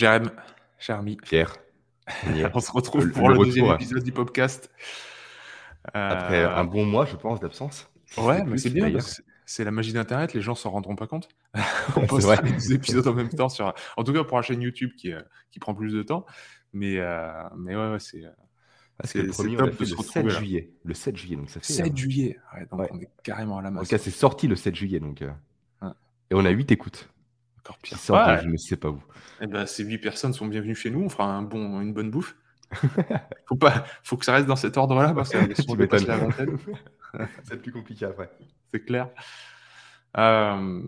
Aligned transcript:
Jérém, 0.00 0.30
cher 0.78 0.98
ami. 0.98 1.18
Pierre. 1.18 1.58
On 2.54 2.60
se 2.60 2.72
retrouve 2.72 3.10
pour 3.10 3.28
le, 3.28 3.36
deuxième 3.36 3.70
épisode 3.74 4.02
du 4.02 4.12
podcast. 4.12 4.70
Après 5.92 6.42
un 6.42 6.64
bon 6.64 6.86
mois, 6.86 7.04
je 7.04 7.16
pense, 7.16 7.38
d'absence. 7.38 7.90
Ouais, 8.16 8.42
mais 8.44 8.56
c'est 8.56 8.70
bien. 8.70 8.90
C'est 9.44 9.62
la 9.62 9.70
magie 9.72 9.92
d'Internet, 9.92 10.32
les 10.32 10.40
gens 10.40 10.54
s'en 10.54 10.70
rendront 10.70 10.96
pas 10.96 11.06
compte. 11.06 11.28
On 11.96 12.06
postera 12.06 12.40
les 12.40 12.72
épisodes 12.72 13.06
en 13.08 13.12
même 13.12 13.28
temps 13.28 13.50
sur. 13.50 13.74
En 13.98 14.04
tout 14.04 14.14
cas, 14.14 14.24
pour 14.24 14.38
la 14.38 14.42
chaîne 14.42 14.62
YouTube 14.62 14.92
qui, 14.96 15.12
euh, 15.12 15.20
qui 15.50 15.58
prend 15.58 15.74
plus 15.74 15.92
de 15.92 16.02
temps. 16.02 16.24
Mais, 16.72 16.96
euh, 16.96 17.42
mais 17.58 17.76
ouais, 17.76 17.90
ouais 17.90 17.98
c'est. 17.98 18.22
Ah, 18.24 19.06
c'est 19.06 19.20
le 19.20 19.28
premier, 19.28 19.56
top 19.58 19.78
de 19.78 19.84
se 19.84 19.96
le 19.96 20.02
7 20.02 20.28
juillet. 20.30 20.72
Le 20.82 20.94
7 20.94 21.16
juillet, 21.16 21.36
donc 21.36 21.50
ça 21.50 21.60
fait. 21.60 21.74
7 21.74 21.94
juillet, 21.94 22.38
donc 22.70 22.88
on 22.90 23.00
est 23.00 23.10
carrément 23.22 23.58
à 23.58 23.62
la 23.62 23.70
masse. 23.70 23.82
En 23.82 23.84
tout 23.84 23.90
cas, 23.90 23.98
c'est 23.98 24.10
sorti 24.10 24.48
le 24.48 24.56
7 24.56 24.74
juillet, 24.74 25.00
donc. 25.00 25.20
Euh, 25.20 25.30
et 26.30 26.34
on 26.34 26.44
a 26.46 26.50
8 26.50 26.72
écoutes. 26.72 27.09
Encore 27.70 27.78
pire. 27.78 27.98
je 28.42 28.48
ne 28.48 28.56
sais 28.56 28.76
pas 28.76 28.90
où. 28.90 29.02
Eh 29.40 29.46
ben, 29.46 29.66
ces 29.66 29.84
8 29.84 29.98
personnes 29.98 30.32
sont 30.32 30.46
bienvenues 30.46 30.74
chez 30.74 30.90
nous. 30.90 31.02
On 31.02 31.08
fera 31.08 31.24
un 31.24 31.42
bon, 31.42 31.80
une 31.80 31.92
bonne 31.92 32.10
bouffe. 32.10 32.36
faut, 33.48 33.56
pas, 33.56 33.84
faut 34.02 34.16
que 34.16 34.24
ça 34.24 34.32
reste 34.32 34.46
dans 34.46 34.56
cet 34.56 34.76
ordre-là 34.76 35.12
parce 35.12 35.30
que 35.30 35.54
si 35.54 35.66
on 35.68 35.74
dépasse 35.74 36.06
la 36.06 36.18
vingtaine. 36.18 36.56
c'est 37.44 37.60
plus 37.60 37.72
compliqué 37.72 38.04
après. 38.04 38.30
C'est 38.72 38.84
clair. 38.84 39.08
Euh, 40.16 40.82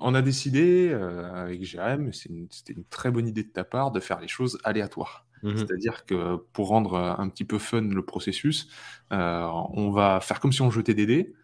on 0.00 0.14
a 0.14 0.22
décidé 0.22 0.90
euh, 0.92 1.32
avec 1.34 1.64
Jérém, 1.64 2.12
c'était 2.12 2.72
une, 2.72 2.84
très 2.84 3.10
bonne 3.10 3.26
idée 3.26 3.42
de 3.42 3.48
ta 3.48 3.64
part, 3.64 3.90
de 3.90 4.00
faire 4.00 4.20
les 4.20 4.28
choses 4.28 4.58
aléatoires. 4.64 5.26
Mmh 5.42 5.56
C'est-à-dire 5.56 6.06
que 6.06 6.36
pour 6.52 6.68
rendre 6.68 6.96
un 6.96 7.28
petit 7.28 7.44
peu 7.44 7.58
fun 7.58 7.82
le 7.82 8.04
processus, 8.04 8.68
euh, 9.12 9.44
on 9.72 9.90
va 9.90 10.20
faire 10.20 10.38
comme 10.38 10.52
si 10.52 10.62
on 10.62 10.70
jetait 10.70 10.94
des 10.94 11.06
dés 11.06 11.34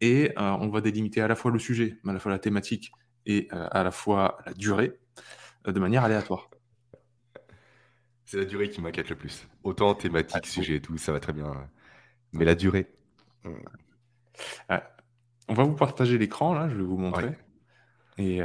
et 0.00 0.32
on 0.36 0.68
va 0.68 0.80
délimiter 0.80 1.20
à 1.20 1.28
la 1.28 1.34
fois 1.34 1.50
le 1.50 1.58
sujet, 1.58 1.98
à 2.06 2.12
la 2.12 2.18
fois 2.18 2.32
la 2.32 2.38
thématique 2.38 2.92
et 3.26 3.48
à 3.50 3.82
la 3.82 3.90
fois 3.90 4.38
la 4.46 4.52
durée 4.54 4.98
de 5.66 5.80
manière 5.80 6.04
aléatoire. 6.04 6.50
C'est 8.24 8.38
la 8.38 8.44
durée 8.44 8.68
qui 8.68 8.80
m'inquiète 8.80 9.10
le 9.10 9.16
plus. 9.16 9.46
Autant 9.62 9.94
thématique, 9.94 10.42
ah, 10.44 10.48
sujet 10.48 10.76
et 10.76 10.80
tout, 10.80 10.96
ça 10.98 11.12
va 11.12 11.20
très 11.20 11.32
bien. 11.32 11.52
Mais 12.32 12.44
la 12.44 12.54
durée. 12.54 12.92
Ah, 14.68 14.82
on 15.48 15.54
va 15.54 15.64
vous 15.64 15.74
partager 15.74 16.18
l'écran, 16.18 16.54
là, 16.54 16.68
je 16.68 16.74
vais 16.74 16.82
vous 16.82 16.96
montrer. 16.96 17.36
Euh, 18.18 18.44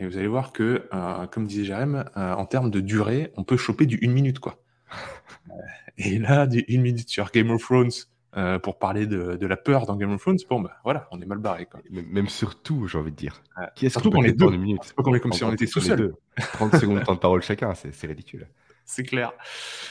et, 0.00 0.06
vous 0.06 0.16
allez 0.16 0.26
voir 0.26 0.52
que, 0.52 0.88
euh, 0.92 1.26
comme 1.28 1.46
disait 1.46 1.64
Jérém, 1.64 2.04
euh, 2.16 2.34
en 2.34 2.44
termes 2.44 2.70
de 2.70 2.80
durée, 2.80 3.32
on 3.36 3.44
peut 3.44 3.56
choper 3.56 3.86
du 3.86 3.98
1 4.02 4.10
minute, 4.10 4.38
quoi. 4.38 4.62
et 5.96 6.18
là, 6.18 6.46
du 6.46 6.64
1 6.68 6.80
minute 6.80 7.08
sur 7.08 7.30
Game 7.30 7.50
of 7.50 7.62
Thrones, 7.62 7.92
pour 8.62 8.78
parler 8.78 9.06
de, 9.06 9.46
la 9.46 9.56
peur 9.56 9.86
dans 9.86 9.96
Game 9.96 10.12
of 10.12 10.20
Thrones, 10.20 10.38
bon, 10.48 10.60
bah 10.60 10.76
voilà, 10.84 11.08
on 11.10 11.20
est 11.20 11.26
mal 11.26 11.38
barré. 11.38 11.68
Même 11.90 12.28
surtout, 12.28 12.86
j'ai 12.86 12.98
envie 12.98 13.12
de 13.12 13.16
dire. 13.16 13.42
Qui 13.74 13.86
est 13.86 13.90
surtout 13.90 14.10
qu'on 14.10 14.24
est 14.24 14.32
deux. 14.32 14.52
Une 14.52 14.60
minute 14.60 14.92
pas 14.94 15.02
comme, 15.02 15.32
si 15.32 15.44
on 15.44 15.52
était 15.52 15.66
tout 15.66 15.80
seul. 15.80 16.14
30 16.36 16.76
secondes 16.80 16.98
de 16.98 17.04
temps 17.04 17.14
de 17.14 17.20
parole 17.20 17.42
chacun, 17.42 17.74
c'est 17.74 18.06
ridicule. 18.06 18.48
C'est 18.84 19.04
clair. 19.04 19.32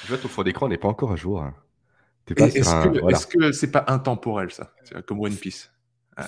Je 0.03 0.09
vois, 0.09 0.17
ton 0.17 0.27
fond 0.27 0.43
d'écran 0.43 0.67
n'est 0.67 0.77
pas 0.77 0.87
encore 0.87 1.11
à 1.11 1.15
jour. 1.15 1.41
Hein. 1.41 1.53
Est-ce 2.27 3.27
que 3.27 3.51
c'est 3.51 3.71
pas 3.71 3.85
intemporel, 3.87 4.51
ça? 4.51 4.71
Comme 5.05 5.19
One 5.19 5.35
Piece 5.35 5.73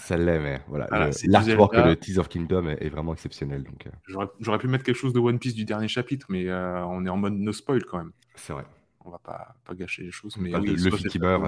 ça 0.02 0.18
l'est, 0.18 0.40
mais 0.40 0.62
voilà. 0.68 0.88
L'artwork 1.26 1.76
de 1.76 1.94
Tears 1.94 2.20
of 2.20 2.28
Kingdom 2.28 2.70
est, 2.70 2.90
vraiment 2.90 3.14
exceptionnel. 3.14 3.64
Donc, 3.64 3.88
euh. 3.88 4.26
J'aurais 4.40 4.58
pu 4.58 4.68
mettre 4.68 4.84
quelque 4.84 4.98
chose 4.98 5.14
de 5.14 5.20
One 5.20 5.40
Piece 5.40 5.54
du 5.54 5.66
dernier 5.66 5.88
chapitre, 5.88 6.26
mais 6.30 6.48
euh, 6.48 6.84
on 6.86 7.06
est 7.06 7.10
en 7.10 7.18
mode 7.18 7.34
no 7.34 7.52
spoil 7.52 7.84
quand 7.86 7.98
même. 7.98 8.12
C'est 8.36 8.54
vrai. 8.54 8.66
On 9.04 9.12
va 9.12 9.20
pas, 9.20 9.56
pas 9.64 9.76
gâcher 9.76 10.04
les 10.04 10.12
choses. 10.12 10.38
Mais 10.38 10.56
oui, 10.56 10.76
le 10.76 11.10
qui 11.10 11.20
meurt. 11.20 11.44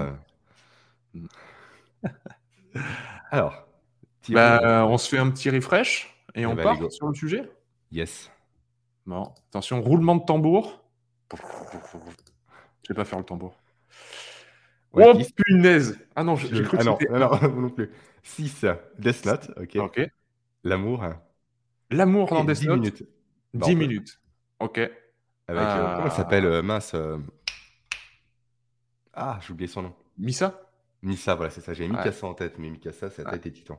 Alors, 3.30 3.66
bah, 4.28 4.86
on 4.86 4.98
se 4.98 5.08
fait 5.08 5.18
un 5.18 5.30
petit 5.30 5.50
refresh 5.50 6.14
et, 6.34 6.46
on 6.46 6.54
bah, 6.54 6.62
part 6.62 6.92
sur 6.92 7.08
le 7.08 7.14
sujet? 7.14 7.50
Yes. 7.90 8.30
Bon, 9.06 9.32
attention, 9.48 9.80
roulement 9.80 10.16
de 10.16 10.24
tambour. 10.24 10.84
Je 11.32 12.88
vais 12.88 12.94
pas 12.94 13.04
faire 13.04 13.18
le 13.18 13.24
tambour. 13.24 13.54
oh 14.92 15.14
punaise 15.36 15.98
Ah 16.14 16.24
non, 16.24 16.36
j'ai 16.36 16.62
cru 16.62 16.76
que 16.76 16.82
ah 16.82 16.84
non, 16.84 16.98
non, 17.10 17.60
non 17.62 17.70
plus. 17.70 17.90
6, 18.22 18.66
Death 18.98 19.24
Note, 19.24 19.50
ok. 19.56 19.76
Ok. 19.76 20.10
L'amour. 20.64 21.04
L'amour 21.90 22.28
dans 22.28 22.44
Death 22.44 22.60
10 22.60 22.68
Note. 22.68 22.78
minutes. 22.78 23.08
10 23.54 23.76
minutes. 23.76 24.20
Ok. 24.60 24.78
Avec, 24.78 25.62
euh, 25.62 25.94
comment 25.96 26.06
il 26.06 26.12
s'appelle 26.12 26.44
euh, 26.44 26.62
Mince. 26.62 26.92
Euh... 26.94 27.18
Ah, 29.14 29.38
j'ai 29.40 29.52
oublié 29.52 29.68
son 29.68 29.82
nom. 29.82 29.94
Misa 30.18 30.67
Misa, 31.02 31.34
voilà, 31.34 31.50
c'est 31.50 31.60
ça. 31.60 31.74
J'ai 31.74 31.88
Mikasa 31.88 32.26
en 32.26 32.34
tête, 32.34 32.58
mais 32.58 32.70
Mikasa, 32.70 33.08
la 33.18 33.32
tête 33.32 33.44
des 33.44 33.52
titans. 33.52 33.78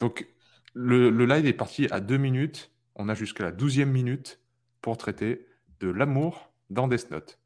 Donc, 0.00 0.26
le, 0.74 1.10
le, 1.10 1.26
live 1.26 1.46
est 1.46 1.52
parti 1.52 1.86
à 1.90 2.00
2 2.00 2.16
minutes. 2.16 2.70
On 2.94 3.08
a 3.08 3.14
jusqu'à 3.14 3.44
la 3.44 3.52
12e 3.52 3.84
minute 3.84 4.40
pour 4.80 4.96
traiter 4.96 5.46
de 5.80 5.88
l'amour 5.88 6.52
dans 6.70 6.88
Death 6.88 7.10
Note. 7.10 7.38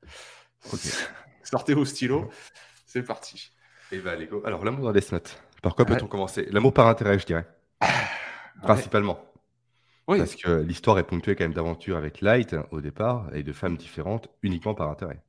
Sortez 1.43 1.75
vos 1.75 1.85
stylos. 1.85 2.29
C'est 2.87 3.03
parti. 3.03 3.53
Et 3.93 3.99
bah, 3.99 4.17
les 4.17 4.29
Alors, 4.45 4.65
l'amour 4.65 4.85
dans 4.85 4.93
Death 4.93 5.13
Note. 5.13 5.43
Par 5.63 5.75
quoi 5.75 5.85
peut-on 5.85 6.07
commencer? 6.07 6.47
L'amour 6.51 6.73
par 6.73 6.87
intérêt, 6.87 7.19
je 7.19 7.27
dirais. 7.27 7.47
Principalement. 8.63 9.21
Oui. 10.09 10.19
Parce 10.19 10.37
que 10.37 10.61
l'histoire 10.61 10.99
est 10.99 11.07
ponctuée 11.07 11.35
quand 11.35 11.45
même 11.45 11.53
d'aventures 11.53 11.97
avec 11.97 12.21
Light 12.21 12.55
au 12.71 12.81
départ 12.81 13.29
et 13.35 13.43
de 13.43 13.53
femmes 13.53 13.77
différentes 13.77 14.29
uniquement 14.43 14.75
par 14.75 14.89
intérêt. 14.89 15.21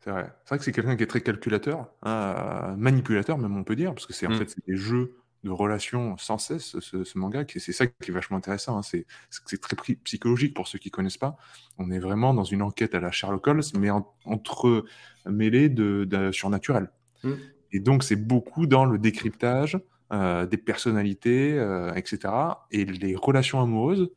C'est 0.00 0.10
vrai. 0.10 0.30
C'est 0.44 0.48
vrai 0.50 0.58
que 0.58 0.64
c'est 0.64 0.72
quelqu'un 0.72 0.96
qui 0.96 1.02
est 1.02 1.06
très 1.06 1.22
calculateur, 1.22 1.86
hein, 2.02 2.74
manipulateur 2.76 3.38
même 3.38 3.56
on 3.56 3.64
peut 3.64 3.76
dire, 3.76 3.94
parce 3.94 4.06
que 4.06 4.12
c'est 4.12 4.26
en 4.26 4.30
mm. 4.30 4.38
fait 4.38 4.56
des 4.66 4.76
jeux 4.76 5.16
de 5.44 5.50
relations 5.50 6.16
sans 6.16 6.38
cesse 6.38 6.78
ce, 6.80 7.18
manga. 7.18 7.44
C'est 7.46 7.72
ça 7.72 7.86
qui 7.86 8.10
est 8.10 8.14
vachement 8.14 8.38
intéressant. 8.38 8.78
Hein. 8.78 8.82
C'est 8.82 9.60
très 9.60 9.76
psychologique 10.04 10.54
pour 10.54 10.66
ceux 10.68 10.78
qui 10.78 10.90
connaissent 10.90 11.18
pas. 11.18 11.36
On 11.78 11.90
est 11.90 11.98
vraiment 11.98 12.32
dans 12.32 12.44
une 12.44 12.62
enquête 12.62 12.94
à 12.94 13.00
la 13.00 13.10
Sherlock 13.10 13.46
Holmes, 13.46 13.62
mais 13.78 13.90
entre 14.24 14.84
mêlés 15.26 15.68
de, 15.68 16.04
de 16.04 16.32
surnaturel. 16.32 16.90
Mm. 17.22 17.32
Et 17.72 17.80
donc, 17.80 18.04
c'est 18.04 18.16
beaucoup 18.16 18.66
dans 18.66 18.84
le 18.84 18.98
décryptage 18.98 19.78
euh, 20.12 20.46
des 20.46 20.58
personnalités, 20.58 21.58
euh, 21.58 21.92
etc. 21.94 22.32
Et 22.70 22.84
les 22.84 23.16
relations 23.16 23.60
amoureuses 23.60 24.10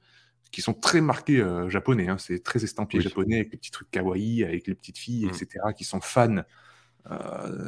qui 0.51 0.61
sont 0.61 0.73
très 0.73 1.01
marquées 1.01 1.39
euh, 1.39 1.69
japonais. 1.69 2.07
Hein. 2.07 2.17
c'est 2.17 2.43
très 2.43 2.63
estampillé 2.63 3.01
japonais 3.01 3.35
avec 3.35 3.51
les 3.51 3.57
petits 3.57 3.71
trucs 3.71 3.91
kawaii, 3.91 4.43
avec 4.43 4.67
les 4.67 4.75
petites 4.75 4.97
filles, 4.97 5.25
mm. 5.25 5.29
etc. 5.29 5.47
qui 5.75 5.83
sont 5.83 6.01
fans 6.01 6.43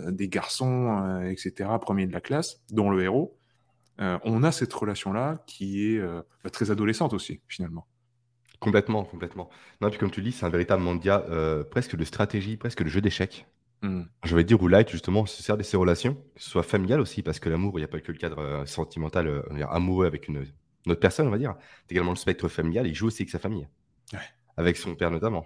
des 0.09 0.27
garçons, 0.27 1.23
etc. 1.23 1.69
Premier 1.79 2.05
de 2.05 2.11
la 2.11 2.19
classe, 2.19 2.61
dont 2.71 2.89
le 2.89 3.01
héros. 3.01 3.37
on 3.97 4.43
a 4.43 4.51
cette 4.51 4.73
relation-là 4.73 5.41
qui 5.47 5.95
est 5.95 6.01
bah, 6.43 6.49
très 6.49 6.71
adolescente 6.71 7.13
aussi, 7.13 7.39
finalement. 7.47 7.87
Complètement, 8.59 9.05
complètement. 9.05 9.49
Non, 9.79 9.89
puis 9.89 9.97
comme 9.97 10.11
tu 10.11 10.21
dis, 10.21 10.33
c'est 10.33 10.45
un 10.45 10.49
véritable 10.49 10.83
manga 10.83 11.23
presque 11.71 11.95
de 11.95 12.03
stratégie, 12.03 12.57
presque 12.57 12.83
de 12.83 12.89
jeu 12.89 12.99
d'échecs. 12.99 13.47
Mmh. 13.81 14.01
Je 14.23 14.35
vais 14.35 14.43
dire 14.43 14.61
où 14.61 14.67
Light, 14.67 14.89
justement, 14.89 15.25
se 15.25 15.41
sert 15.41 15.57
de 15.57 15.63
ses 15.63 15.77
relations, 15.77 16.15
que 16.35 16.41
ce 16.41 16.49
soit 16.49 16.63
familial 16.63 16.99
aussi, 16.99 17.21
parce 17.21 17.39
que 17.39 17.49
l'amour, 17.49 17.73
il 17.75 17.81
n'y 17.81 17.85
a 17.85 17.87
pas 17.87 17.99
que 17.99 18.11
le 18.11 18.17
cadre 18.17 18.39
euh, 18.39 18.65
sentimental, 18.65 19.27
euh, 19.27 19.65
amoureux 19.69 20.05
avec 20.05 20.27
une, 20.27 20.45
autre 20.89 20.99
personne, 20.99 21.27
on 21.27 21.31
va 21.31 21.37
dire. 21.37 21.55
C'est 21.85 21.93
également 21.93 22.11
le 22.11 22.17
spectre 22.17 22.47
familial, 22.47 22.87
il 22.87 22.95
joue 22.95 23.07
aussi 23.07 23.23
avec 23.23 23.31
sa 23.31 23.39
famille. 23.39 23.67
Avec 24.57 24.77
son 24.77 24.95
père 24.95 25.11
notamment. 25.11 25.45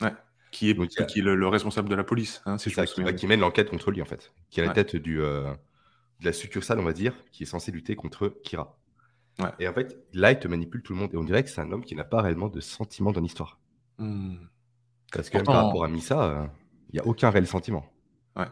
Ouais. 0.00 0.12
Qui 0.50 0.70
est, 0.70 1.06
qui 1.06 1.20
est 1.20 1.22
le, 1.22 1.46
responsable 1.46 1.88
de 1.88 1.94
la 1.94 2.04
police, 2.04 2.42
hein, 2.44 2.58
ça, 2.58 2.84
qui, 2.84 3.26
mène 3.26 3.40
l'enquête 3.40 3.70
contre 3.70 3.90
lui, 3.90 4.02
en 4.02 4.04
fait. 4.04 4.32
Qui 4.50 4.60
est 4.60 4.64
à 4.64 4.66
la 4.66 4.72
tête 4.72 4.96
du, 4.96 5.22
euh, 5.22 5.50
de 6.20 6.24
la 6.24 6.32
succursale, 6.32 6.80
on 6.80 6.84
va 6.84 6.92
dire, 6.92 7.14
qui 7.30 7.44
est 7.44 7.46
censé 7.46 7.70
lutter 7.70 7.94
contre 7.94 8.28
Kira. 8.42 8.76
Et 9.58 9.66
en 9.66 9.72
fait, 9.72 9.96
Light 10.12 10.44
manipule 10.44 10.82
tout 10.82 10.92
le 10.92 10.98
monde. 10.98 11.14
Et 11.14 11.16
on 11.16 11.24
dirait 11.24 11.42
que 11.42 11.48
c'est 11.48 11.60
un 11.60 11.72
homme 11.72 11.84
qui 11.84 11.94
n'a 11.94 12.04
pas 12.04 12.20
réellement 12.20 12.48
de 12.48 12.60
sentiment 12.60 13.10
dans 13.12 13.20
l'histoire. 13.20 13.58
Mmh. 13.98 14.36
Parce 15.12 15.30
que 15.30 15.38
par 15.38 15.66
rapport 15.66 15.84
à 15.84 15.88
Misa, 15.88 16.50
il 16.90 16.94
n'y 16.94 17.00
a 17.00 17.06
aucun 17.06 17.30
réel 17.30 17.46
sentiment. 17.46 17.86
Ouais. 18.36 18.46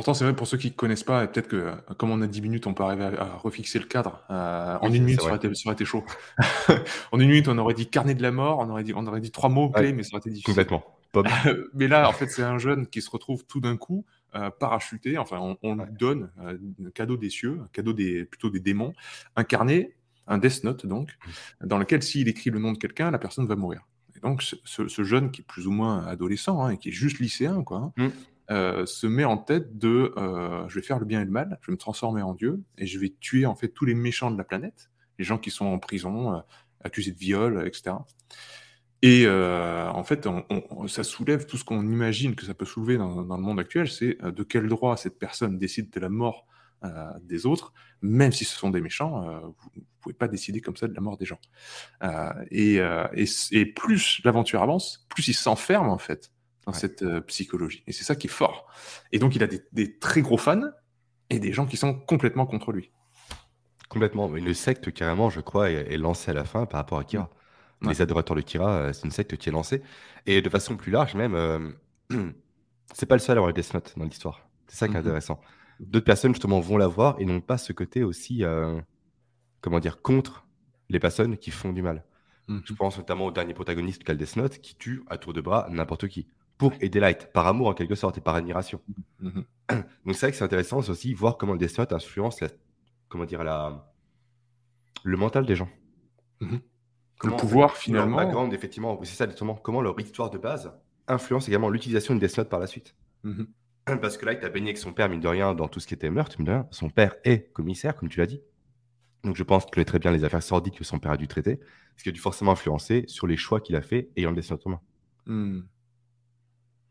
Pourtant, 0.00 0.14
c'est 0.14 0.24
vrai 0.24 0.34
pour 0.34 0.46
ceux 0.46 0.56
qui 0.56 0.68
ne 0.68 0.72
connaissent 0.72 1.04
pas, 1.04 1.24
et 1.24 1.26
peut-être 1.26 1.48
que 1.48 1.56
euh, 1.56 1.74
comme 1.98 2.10
on 2.10 2.22
a 2.22 2.26
10 2.26 2.40
minutes, 2.40 2.66
on 2.66 2.72
peut 2.72 2.84
arriver 2.84 3.04
à, 3.04 3.36
refixer 3.36 3.78
le 3.78 3.84
cadre. 3.84 4.24
Euh, 4.30 4.78
en 4.80 4.90
une 4.90 5.04
minute, 5.04 5.20
ça 5.20 5.26
aurait, 5.26 5.36
été, 5.36 5.84
chaud. 5.84 6.06
en 7.12 7.20
une 7.20 7.28
minute, 7.28 7.48
on 7.48 7.58
aurait 7.58 7.74
dit 7.74 7.86
carnet 7.86 8.14
de 8.14 8.22
la 8.22 8.30
mort, 8.30 8.60
on 8.60 8.70
aurait 8.70 8.82
dit, 8.82 8.94
on 8.96 9.06
aurait 9.06 9.20
dit 9.20 9.30
trois 9.30 9.50
mots 9.50 9.68
clés, 9.68 9.92
mais 9.92 10.02
ça 10.02 10.12
aurait 10.14 10.20
été 10.20 10.30
difficile. 10.30 10.54
Complètement. 10.54 10.82
mais 11.74 11.86
là, 11.86 12.08
en 12.08 12.12
fait, 12.12 12.28
c'est 12.28 12.42
un 12.42 12.56
jeune 12.56 12.86
qui 12.86 13.02
se 13.02 13.10
retrouve 13.10 13.44
tout 13.44 13.60
d'un 13.60 13.76
coup 13.76 14.06
euh, 14.34 14.48
parachuté. 14.48 15.18
Enfin, 15.18 15.54
on, 15.62 15.74
lui 15.74 15.84
donne 15.98 16.30
un 16.38 16.90
cadeau 16.94 17.18
des 17.18 17.28
cieux, 17.28 17.60
un 17.62 17.68
cadeau 17.70 17.92
des, 17.92 18.24
plutôt 18.24 18.48
des 18.48 18.60
démons, 18.60 18.94
un 19.36 19.44
carnet, 19.44 19.96
un 20.26 20.38
Death 20.38 20.64
Note 20.64 20.86
donc, 20.86 21.10
dans 21.62 21.76
lequel 21.76 22.02
s'il 22.02 22.26
écrit 22.26 22.48
le 22.48 22.58
nom 22.58 22.72
de 22.72 22.78
quelqu'un, 22.78 23.10
la 23.10 23.18
personne 23.18 23.46
va 23.46 23.54
mourir 23.54 23.82
donc, 24.22 24.42
ce, 24.42 25.04
jeune 25.04 25.30
qui 25.30 25.40
est 25.40 25.44
plus 25.44 25.66
ou 25.66 25.70
moins 25.70 26.04
adolescent 26.06 26.62
hein, 26.62 26.70
et 26.70 26.78
qui 26.78 26.90
est 26.90 26.92
juste 26.92 27.18
lycéen, 27.18 27.62
quoi, 27.62 27.78
hein, 27.78 27.92
mm. 27.96 28.08
Euh, 28.50 28.84
se 28.84 29.06
met 29.06 29.24
en 29.24 29.36
tête 29.36 29.78
de 29.78 30.12
euh, 30.16 30.68
je 30.68 30.74
vais 30.74 30.84
faire 30.84 30.98
le 30.98 31.04
bien 31.04 31.20
et 31.20 31.24
le 31.24 31.30
mal, 31.30 31.58
je 31.62 31.68
vais 31.68 31.72
me 31.72 31.78
transformer 31.78 32.20
en 32.20 32.34
Dieu 32.34 32.60
et 32.78 32.86
je 32.86 32.98
vais 32.98 33.14
tuer 33.20 33.46
en 33.46 33.54
fait 33.54 33.68
tous 33.68 33.84
les 33.84 33.94
méchants 33.94 34.30
de 34.32 34.36
la 34.36 34.42
planète, 34.42 34.90
les 35.20 35.24
gens 35.24 35.38
qui 35.38 35.50
sont 35.50 35.66
en 35.66 35.78
prison, 35.78 36.34
euh, 36.34 36.40
accusés 36.82 37.12
de 37.12 37.18
viol, 37.18 37.64
etc. 37.64 37.96
Et 39.02 39.26
en 39.26 40.04
fait, 40.04 40.28
ça 40.88 41.04
soulève 41.04 41.46
tout 41.46 41.56
ce 41.56 41.64
qu'on 41.64 41.82
imagine 41.90 42.34
que 42.34 42.44
ça 42.44 42.52
peut 42.52 42.66
soulever 42.66 42.98
dans, 42.98 43.22
le 43.22 43.42
monde 43.42 43.58
actuel, 43.58 43.88
c'est 43.88 44.18
de 44.22 44.42
quel 44.42 44.66
droit 44.68 44.96
cette 44.98 45.18
personne 45.18 45.56
décide 45.56 45.90
de 45.90 46.00
la 46.00 46.10
mort 46.10 46.46
des 47.22 47.46
autres, 47.46 47.72
même 48.02 48.30
si 48.30 48.44
ce 48.44 48.54
sont 48.58 48.68
des 48.68 48.82
méchants, 48.82 49.22
vous 49.40 49.54
ne 49.76 49.82
pouvez 50.02 50.14
pas 50.14 50.28
décider 50.28 50.60
comme 50.60 50.76
ça 50.76 50.86
de 50.86 50.92
la 50.92 51.00
mort 51.00 51.16
des 51.16 51.24
gens. 51.24 51.40
Et, 52.50 52.78
plus 53.74 54.20
l'aventure 54.22 54.62
avance, 54.62 55.06
plus 55.08 55.28
il 55.28 55.34
s'enferme 55.34 55.88
en 55.88 55.98
fait 55.98 56.30
dans 56.70 56.78
cette 56.78 57.04
psychologie. 57.26 57.82
Et 57.86 57.92
c'est 57.92 58.04
ça 58.04 58.14
qui 58.14 58.26
est 58.26 58.30
fort. 58.30 58.66
Et 59.12 59.18
donc 59.18 59.34
il 59.36 59.42
a 59.42 59.46
des, 59.46 59.98
très 59.98 60.22
gros 60.22 60.36
fans 60.36 60.62
et 61.28 61.38
des 61.38 61.52
gens 61.52 61.66
qui 61.66 61.76
sont 61.76 61.94
complètement 61.94 62.46
contre 62.46 62.72
lui. 62.72 62.90
Complètement. 63.88 64.34
Une 64.36 64.54
secte, 64.54 64.92
carrément, 64.92 65.30
je 65.30 65.40
crois, 65.40 65.70
est, 65.70 65.96
lancée 65.96 66.30
à 66.30 66.34
la 66.34 66.44
fin 66.44 66.64
par 66.66 66.78
rapport 66.78 66.98
à 66.98 67.04
Kira. 67.04 67.28
Les 67.82 68.02
adorateurs 68.02 68.36
de 68.36 68.42
Kira, 68.42 68.92
c'est 68.92 69.04
une 69.04 69.10
secte 69.10 69.36
qui 69.36 69.48
est 69.48 69.52
lancée. 69.52 69.82
Et 70.26 70.42
de 70.42 70.50
façon 70.50 70.76
plus 70.76 70.92
large, 70.92 71.14
même, 71.14 71.74
c'est 72.94 73.06
pas 73.06 73.16
le 73.16 73.20
seul 73.20 73.36
à 73.36 73.40
avoir 73.40 73.52
Death 73.52 73.74
Note 73.74 73.94
dans 73.96 74.04
l'histoire. 74.04 74.48
C'est 74.68 74.76
ça 74.76 74.88
qui 74.88 74.94
est 74.94 74.98
mmh 74.98 75.00
intéressant. 75.00 75.40
D'autres 75.80 76.04
personnes, 76.04 76.32
justement, 76.32 76.60
vont 76.60 76.76
la 76.76 76.86
voir 76.86 77.16
et 77.18 77.24
n'ont 77.24 77.40
pas 77.40 77.58
ce 77.58 77.72
côté 77.72 78.04
aussi, 78.04 78.44
euh, 78.44 78.80
comment 79.60 79.80
dire, 79.80 80.02
contre 80.02 80.46
les 80.88 81.00
personnes 81.00 81.36
qui 81.38 81.50
font 81.50 81.72
du 81.72 81.82
mal. 81.82 82.04
Mmh 82.48 82.60
Je 82.64 82.74
pense 82.74 82.98
notamment 82.98 83.26
au 83.26 83.30
dernier 83.32 83.54
protagoniste, 83.54 84.04
Cal 84.04 84.16
Death 84.16 84.36
Note, 84.36 84.58
qui 84.58 84.76
tue 84.76 85.02
à 85.08 85.18
tour 85.18 85.32
de 85.32 85.40
bras 85.40 85.66
n'importe 85.70 86.06
qui. 86.08 86.28
Pour 86.60 86.74
aider 86.82 87.00
Light, 87.00 87.32
par 87.32 87.46
amour 87.46 87.68
en 87.68 87.74
quelque 87.74 87.94
sorte 87.94 88.18
et 88.18 88.20
par 88.20 88.34
admiration. 88.34 88.82
Mmh 89.18 89.40
Donc 90.04 90.14
c'est 90.14 90.26
vrai 90.26 90.30
que 90.30 90.36
c'est 90.36 90.44
intéressant 90.44 90.78
aussi 90.78 91.14
voir 91.14 91.38
comment 91.38 91.54
le 91.54 91.58
Death 91.58 91.78
Note 91.78 91.92
influence 91.94 92.40
la, 92.40 92.48
comment 93.08 93.24
dire, 93.24 93.42
la, 93.42 93.90
le 95.02 95.16
mental 95.16 95.46
des 95.46 95.56
gens. 95.56 95.70
le 96.40 97.36
pouvoir, 97.38 97.76
finalement. 97.78 98.50
effectivement, 98.50 98.98
c'est 99.02 99.16
ça, 99.16 99.26
justement, 99.26 99.54
comment 99.54 99.80
leur 99.80 99.98
histoire 99.98 100.28
de 100.28 100.36
base 100.36 100.70
influence 101.08 101.48
également 101.48 101.70
l'utilisation 101.70 102.14
de 102.14 102.20
Death 102.20 102.36
Note 102.36 102.50
par 102.50 102.60
la 102.60 102.66
suite. 102.66 102.94
Mhm. 103.24 103.48
Parce 104.02 104.18
que 104.18 104.26
là, 104.26 104.34
il 104.34 104.44
a 104.44 104.50
baigné 104.50 104.68
avec 104.68 104.78
son 104.78 104.92
père, 104.92 105.08
mine 105.08 105.20
de 105.20 105.28
rien, 105.28 105.54
dans 105.54 105.66
tout 105.66 105.80
ce 105.80 105.86
qui 105.86 105.94
était 105.94 106.10
meurtre, 106.10 106.36
mine 106.38 106.46
de 106.46 106.52
rien. 106.52 106.68
Son 106.72 106.90
père 106.90 107.16
est 107.24 107.50
commissaire, 107.54 107.96
comme 107.96 108.10
tu 108.10 108.18
l'as 108.18 108.26
dit. 108.26 108.42
Donc 109.24 109.36
je 109.36 109.42
pense 109.42 109.66
connaît 109.66 109.84
très 109.84 109.98
bien 109.98 110.10
les 110.12 110.24
affaires 110.24 110.42
sordides 110.42 110.74
que 110.74 110.84
son 110.84 110.98
père 110.98 111.12
a 111.12 111.16
dû 111.16 111.28
traiter, 111.28 111.60
ce 111.96 112.02
qui 112.02 112.08
a 112.08 112.12
dû 112.12 112.20
forcément 112.20 112.52
influencer 112.52 113.04
sur 113.06 113.26
les 113.26 113.36
choix 113.36 113.60
qu'il 113.60 113.76
a 113.76 113.82
fait 113.82 114.10
ayant 114.16 114.30
le 114.30 114.36
Death 114.40 114.50
Note 114.50 114.66
en 114.66 114.70
main. 114.70 114.80
Hmm. 115.26 115.60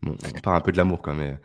Bon, 0.01 0.15
on 0.35 0.39
parle 0.39 0.57
un 0.57 0.61
peu 0.61 0.71
de 0.71 0.77
l'amour 0.77 1.01
quand 1.01 1.13
même. 1.13 1.39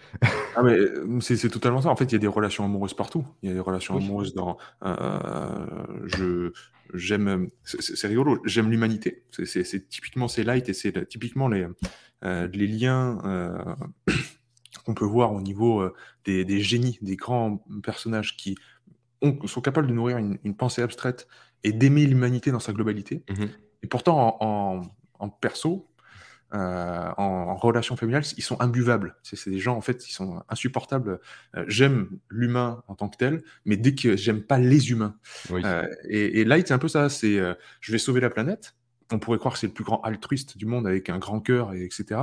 ah 0.57 0.63
mais 0.63 0.79
euh, 0.79 1.21
c'est 1.21 1.49
totalement 1.49 1.83
ça. 1.83 1.89
En 1.89 1.97
fait, 1.97 2.05
il 2.05 2.13
y 2.13 2.17
a 2.17 2.19
des 2.19 2.29
relations 2.29 2.65
amoureuses 2.65 2.95
partout. 2.95 3.27
Il 3.43 3.49
y 3.49 3.53
a 3.53 3.55
des 3.55 3.61
relations 3.61 3.97
amoureuses 3.97 4.35
dans. 4.35 4.59
Euh, 4.85 5.87
je 6.05 6.53
j'aime. 6.93 7.51
C'est 7.65 8.07
rigolo. 8.07 8.41
J'aime 8.45 8.71
l'humanité. 8.71 9.25
C'est 9.31 9.89
typiquement 9.89 10.29
c'est 10.29 10.45
light 10.45 10.69
et 10.69 10.75
c'est 10.75 11.09
typiquement 11.09 11.49
les 11.49 11.67
euh, 12.25 12.49
les 12.53 12.67
liens 12.67 13.19
qu'on 14.85 14.95
peut 14.95 15.05
voir 15.05 15.33
au 15.33 15.41
niveau 15.41 15.89
des, 16.25 16.45
des, 16.45 16.61
génies, 16.61 16.99
des 17.01 17.17
grands 17.17 17.65
personnages 17.83 18.37
qui 18.37 18.55
ont, 19.23 19.47
sont 19.47 19.63
capables 19.63 19.89
de 19.89 19.95
nourrir 19.95 20.19
une, 20.19 20.39
une 20.45 20.57
pensée 20.57 20.83
abstraite 20.83 21.27
et 21.65 21.73
d'aimer 21.73 22.07
l'humanité 22.07 22.51
dans 22.51 22.61
sa 22.61 22.73
globalité. 22.73 23.25
Mmh 23.31 23.45
et 23.83 23.87
pourtant, 23.87 24.39
en, 24.41 24.81
en, 24.81 24.83
en 25.19 25.29
perso, 25.29 25.87
euh, 26.55 27.11
en, 27.17 27.57
relation 27.57 27.97
familiale, 27.97 28.23
ils 28.37 28.43
sont 28.43 28.61
imbuvables. 28.61 29.17
C'est 29.23 29.51
des 29.51 29.59
gens, 29.59 29.77
en 29.77 29.81
fait, 29.81 29.99
qui 29.99 30.13
sont 30.13 30.43
insupportables. 30.49 31.19
Euh, 31.57 31.65
j'aime 31.67 32.09
l'humain 32.29 32.83
en 32.87 32.95
tant 32.95 33.09
que 33.09 33.17
tel, 33.17 33.43
mais 33.65 33.77
dès 33.77 33.95
que 33.95 34.17
j'aime 34.17 34.43
pas 34.43 34.59
les 34.59 34.91
humains. 34.91 35.17
Euh, 35.51 35.87
et, 36.09 36.45
Light, 36.45 36.69
c'est 36.69 36.75
un 36.75 36.79
peu 36.79 36.89
ça. 36.89 37.09
C'est 37.09 37.41
je 37.81 37.93
vais 37.93 37.99
sauver 37.99 38.21
la 38.21 38.31
planète. 38.31 38.77
On 39.13 39.19
pourrait 39.19 39.39
croire 39.39 39.55
que 39.55 39.61
c'est 39.61 39.67
le 39.67 39.73
plus 39.73 39.85
grand 39.85 40.01
altruiste 40.03 40.57
du 40.57 40.67
monde 40.67 40.87
avec 40.87 41.11
un 41.11 41.19
grand 41.19 41.41
cœur, 41.41 41.75
et 41.75 41.85
etc. 41.85 42.21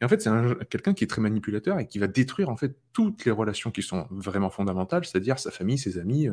Et 0.00 0.04
en 0.04 0.08
fait, 0.08 0.22
c'est 0.22 0.30
quelqu'un 0.70 0.94
qui 0.94 1.04
est 1.04 1.08
très 1.08 1.20
manipulateur 1.20 1.78
et 1.78 1.86
qui 1.86 1.98
va 1.98 2.06
détruire 2.06 2.48
en 2.48 2.56
fait 2.56 2.76
toutes 2.92 3.24
les 3.24 3.32
relations 3.32 3.70
qui 3.70 3.82
sont 3.82 4.06
vraiment 4.10 4.50
fondamentales, 4.50 5.04
c'est-à-dire 5.04 5.38
sa 5.38 5.50
famille, 5.50 5.78
ses 5.78 5.98
amis, 5.98 6.28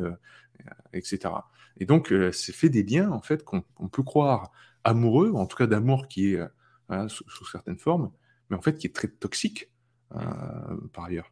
etc. 0.92 1.34
Et 1.78 1.86
donc, 1.86 2.14
c'est 2.32 2.54
fait 2.54 2.68
des 2.68 2.82
liens 2.82 3.10
en 3.10 3.20
fait 3.20 3.44
qu'on 3.44 3.62
peut 3.62 4.02
croire 4.02 4.52
amoureux, 4.84 5.32
en 5.34 5.46
tout 5.46 5.56
cas 5.56 5.66
d'amour 5.66 6.08
qui 6.08 6.34
est 6.34 6.40
sous, 7.08 7.46
certaines 7.46 7.78
formes, 7.78 8.10
mais 8.50 8.56
en 8.56 8.62
fait 8.62 8.76
qui 8.76 8.86
est 8.86 8.94
très 8.94 9.08
toxique 9.08 9.70
euh, 10.14 10.20
par 10.92 11.04
ailleurs. 11.04 11.30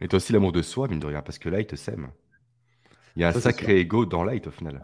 Et 0.00 0.06
as 0.10 0.14
aussi 0.14 0.32
l'amour 0.32 0.52
de 0.52 0.62
soi, 0.62 0.88
mine 0.88 1.00
de 1.00 1.06
rien, 1.06 1.22
parce 1.22 1.38
que 1.38 1.48
Light 1.48 1.74
s'aime. 1.76 2.10
Il 3.16 3.22
y 3.22 3.24
a 3.24 3.28
un 3.28 3.32
sacré 3.32 3.78
ego 3.80 4.06
dans 4.06 4.24
Light 4.24 4.46
au 4.46 4.50
final. 4.50 4.82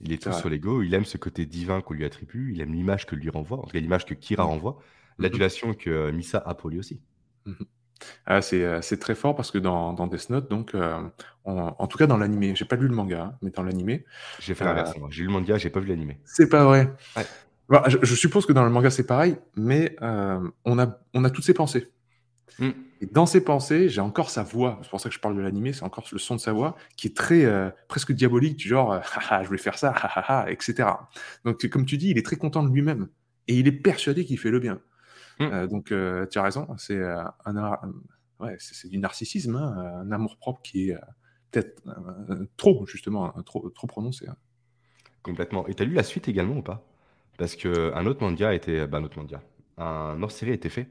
Il 0.00 0.12
est 0.12 0.22
tout 0.22 0.32
sur 0.32 0.48
l'ego, 0.48 0.82
il 0.82 0.92
aime 0.94 1.04
ce 1.04 1.16
côté 1.16 1.46
divin 1.46 1.80
qu'on 1.80 1.94
lui 1.94 2.04
attribue, 2.04 2.52
il 2.52 2.60
aime 2.60 2.72
l'image 2.72 3.06
que 3.06 3.16
lui 3.16 3.30
renvoie, 3.30 3.58
en 3.58 3.62
tout 3.62 3.70
cas 3.70 3.80
l'image 3.80 4.04
que 4.04 4.14
Kira 4.14 4.44
mm. 4.44 4.48
renvoie, 4.48 4.72
mm-hmm. 4.72 5.22
l'adulation 5.22 5.74
que 5.74 5.90
euh, 5.90 6.12
Misa 6.12 6.42
a 6.44 6.54
pour 6.54 6.70
lui 6.70 6.78
aussi. 6.78 7.00
Mm-hmm. 7.46 7.66
Ah, 8.26 8.40
euh, 8.52 8.82
c'est 8.82 8.98
très 8.98 9.14
fort 9.14 9.34
parce 9.34 9.50
que 9.50 9.58
dans, 9.58 9.92
dans 9.92 10.06
Death 10.06 10.28
Note, 10.28 10.50
donc, 10.50 10.76
en 11.44 11.86
tout 11.86 11.96
cas 11.96 12.06
dans 12.06 12.18
l'animé, 12.18 12.54
j'ai 12.54 12.64
pas 12.64 12.76
lu 12.76 12.88
le 12.88 12.94
manga, 12.94 13.22
hein, 13.22 13.38
mais 13.40 13.50
dans 13.50 13.62
l'animé. 13.62 14.04
J'ai 14.40 14.54
fait 14.54 14.64
l'inverse, 14.64 14.92
j'ai 15.10 15.22
lu 15.22 15.28
le 15.28 15.32
manga, 15.32 15.56
j'ai 15.58 15.70
pas 15.70 15.80
vu 15.80 15.88
l'animé. 15.88 16.20
C'est 16.24 16.48
pas 16.48 16.64
vrai. 16.64 16.92
Ouais. 17.16 17.24
Bah, 17.68 17.84
je, 17.86 18.14
suppose 18.14 18.44
que 18.44 18.52
dans 18.52 18.64
le 18.64 18.70
manga 18.70 18.90
c'est 18.90 19.06
pareil, 19.06 19.36
mais 19.56 19.96
euh, 20.02 20.38
on, 20.64 20.78
a, 20.78 20.98
on 21.14 21.24
a 21.24 21.30
toutes 21.30 21.44
ses 21.44 21.54
pensées. 21.54 21.90
Mm. 22.58 22.70
Et 23.00 23.06
dans 23.06 23.24
ses 23.26 23.42
pensées, 23.42 23.88
j'ai 23.88 24.02
encore 24.02 24.28
sa 24.28 24.42
voix, 24.42 24.78
c'est 24.82 24.90
pour 24.90 25.00
ça 25.00 25.08
que 25.08 25.14
je 25.14 25.20
parle 25.20 25.36
de 25.36 25.40
l'animé, 25.40 25.72
c'est 25.72 25.82
encore 25.82 26.04
le 26.12 26.18
son 26.18 26.36
de 26.36 26.40
sa 26.40 26.52
voix 26.52 26.76
qui 26.96 27.08
est 27.08 27.16
très 27.16 27.44
euh, 27.44 27.70
presque 27.88 28.12
diabolique, 28.12 28.56
du 28.56 28.68
genre 28.68 29.00
je 29.42 29.48
vais 29.48 29.58
faire 29.58 29.78
ça, 29.78 29.94
etc. 30.48 30.88
Donc 31.44 31.66
comme 31.68 31.86
tu 31.86 31.96
dis, 31.96 32.10
il 32.10 32.18
est 32.18 32.24
très 32.24 32.36
content 32.36 32.62
de 32.62 32.70
lui-même 32.70 33.08
et 33.48 33.58
il 33.58 33.66
est 33.66 33.72
persuadé 33.72 34.24
qu'il 34.24 34.38
fait 34.38 34.50
le 34.50 34.60
bien. 34.60 34.80
Mm. 35.40 35.44
Euh, 35.44 35.66
donc 35.66 35.86
tu 35.86 36.38
as 36.38 36.42
raison, 36.42 36.68
c'est 36.76 37.02
un, 37.02 37.78
ouais, 38.40 38.56
c'est 38.58 38.88
du 38.88 38.98
narcissisme, 38.98 39.56
hein, 39.56 40.02
un 40.02 40.12
amour 40.12 40.36
propre 40.36 40.60
qui 40.60 40.90
est 40.90 40.98
peut-être 41.50 41.82
trop 42.58 42.84
justement 42.86 43.32
trop, 43.42 43.70
trop 43.70 43.86
prononcé. 43.86 44.28
Hein. 44.28 44.36
Complètement. 45.22 45.66
Et 45.66 45.74
tu 45.74 45.82
as 45.82 45.86
lu 45.86 45.94
la 45.94 46.02
suite 46.02 46.28
également 46.28 46.58
ou 46.58 46.62
pas? 46.62 46.86
Parce 47.38 47.56
qu'un 47.56 48.06
autre 48.06 48.22
manga 48.22 48.50
a 48.50 48.54
été. 48.54 48.86
Bah, 48.86 48.98
un 48.98 49.04
autre 49.04 49.18
manga. 49.18 49.42
Un 49.76 50.22
hors-série 50.22 50.52
a 50.52 50.54
été 50.54 50.68
fait 50.68 50.88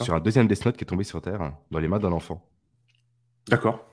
sur 0.00 0.14
un 0.14 0.20
deuxième 0.20 0.48
Death 0.48 0.64
Note 0.64 0.76
qui 0.76 0.84
est 0.84 0.86
tombé 0.86 1.04
sur 1.04 1.20
Terre 1.20 1.52
dans 1.70 1.78
les 1.78 1.88
mains 1.88 1.98
d'un 1.98 2.12
enfant. 2.12 2.44
D'accord. 3.48 3.84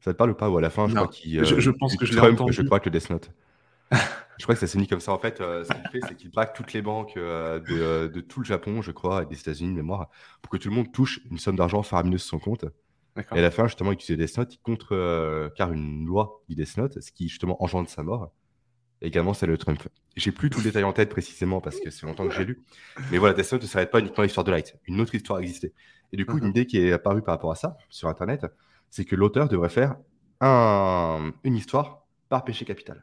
Ça 0.00 0.12
te 0.12 0.18
parle 0.18 0.30
ou 0.30 0.34
pas 0.34 0.48
Ou 0.48 0.58
à 0.58 0.60
la 0.60 0.70
fin, 0.70 0.88
je 0.88 0.94
crois 0.94 1.08
qu'il. 1.08 1.44
je, 1.44 1.70
pense 1.70 1.96
que 1.96 2.06
je 2.06 2.14
l'ai 2.14 2.20
entendu. 2.20 2.52
Je 2.52 2.62
crois 2.62 2.80
que 2.80 2.88
le 2.88 2.98
Death 2.98 3.10
Note. 3.10 3.30
je 4.38 4.44
crois 4.44 4.54
que 4.54 4.60
ça 4.60 4.66
s'est 4.66 4.78
mis 4.78 4.86
comme 4.86 5.00
ça. 5.00 5.12
En 5.12 5.18
fait, 5.18 5.40
euh, 5.40 5.64
ce 5.64 5.72
qu'il 5.72 5.88
fait, 5.90 6.00
c'est 6.08 6.16
qu'il 6.16 6.30
braque 6.30 6.54
toutes 6.54 6.72
les 6.72 6.82
banques 6.82 7.16
euh, 7.16 7.60
de, 7.60 7.80
euh, 7.80 8.08
de, 8.08 8.20
tout 8.20 8.40
le 8.40 8.46
Japon, 8.46 8.82
je 8.82 8.90
crois, 8.90 9.22
et 9.22 9.26
des 9.26 9.38
États-Unis 9.38 9.70
de 9.70 9.76
mémoire, 9.76 10.08
pour 10.42 10.50
que 10.50 10.56
tout 10.56 10.68
le 10.68 10.74
monde 10.74 10.92
touche 10.92 11.20
une 11.30 11.38
somme 11.38 11.56
d'argent 11.56 11.82
faramineuse 11.82 12.22
sur 12.22 12.30
son 12.30 12.38
compte. 12.38 12.64
Et 13.16 13.38
à 13.38 13.40
la 13.40 13.50
fin, 13.50 13.66
justement, 13.66 13.92
il 13.92 13.94
utilise 13.94 14.18
Death 14.18 14.38
Note, 14.38 14.54
il 14.54 14.58
contre 14.58 15.50
car 15.56 15.72
une 15.72 16.04
loi 16.04 16.42
du 16.48 16.54
Death 16.54 16.76
Note, 16.76 17.00
ce 17.00 17.10
qui 17.12 17.28
justement 17.28 17.62
engendre 17.62 17.88
sa 17.88 18.02
mort 18.02 18.30
également 19.02 19.34
c'est 19.34 19.46
le 19.46 19.58
Trump. 19.58 19.82
J'ai 20.16 20.32
plus 20.32 20.50
tout 20.50 20.58
le 20.58 20.64
détail 20.64 20.84
en 20.84 20.92
tête 20.92 21.10
précisément 21.10 21.60
parce 21.60 21.78
que 21.78 21.90
c'est 21.90 22.06
longtemps 22.06 22.26
que 22.26 22.34
j'ai 22.34 22.44
lu. 22.44 22.64
Mais 23.10 23.18
voilà, 23.18 23.36
Note 23.36 23.52
ne 23.52 23.66
s'arrête 23.66 23.90
pas 23.90 24.00
uniquement 24.00 24.24
l'histoire 24.24 24.44
de 24.44 24.50
Light. 24.50 24.76
Une 24.86 25.00
autre 25.00 25.14
histoire 25.14 25.40
existait. 25.40 25.72
Et 26.12 26.16
du 26.16 26.24
coup, 26.24 26.38
une 26.38 26.44
mhm. 26.44 26.50
idée 26.50 26.66
qui 26.66 26.78
est 26.78 26.92
apparue 26.92 27.22
par 27.22 27.34
rapport 27.34 27.50
à 27.50 27.56
ça 27.56 27.76
sur 27.90 28.08
Internet, 28.08 28.46
c'est 28.90 29.04
que 29.04 29.16
l'auteur 29.16 29.48
devrait 29.48 29.68
faire 29.68 29.96
un... 30.40 31.32
une 31.44 31.56
histoire 31.56 32.06
par 32.28 32.44
péché 32.44 32.64
capital. 32.64 33.02